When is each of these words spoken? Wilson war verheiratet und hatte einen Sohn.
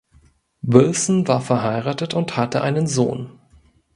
Wilson 0.63 1.27
war 1.27 1.41
verheiratet 1.41 2.15
und 2.15 2.35
hatte 2.35 2.63
einen 2.63 2.87
Sohn. 2.87 3.37